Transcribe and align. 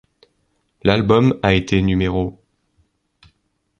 L'album 0.81 1.37
a 1.43 1.53
été 1.53 1.79
No. 1.83 2.39